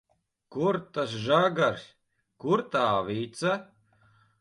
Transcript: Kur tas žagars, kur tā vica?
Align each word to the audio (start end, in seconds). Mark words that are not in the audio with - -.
Kur 0.55 0.79
tas 0.95 1.13
žagars, 1.27 1.85
kur 2.45 2.67
tā 2.73 2.83
vica? 3.13 3.57